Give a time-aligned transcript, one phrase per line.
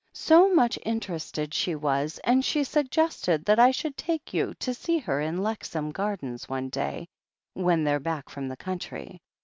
[0.13, 4.97] So much interested she was, and she suggested that I should take you to see
[4.97, 7.07] her in Lexham Gardens one day
[7.53, 9.21] when they're back from the country.